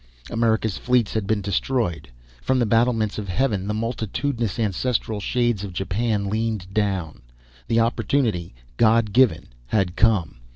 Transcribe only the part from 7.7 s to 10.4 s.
opportunity, God given, had come.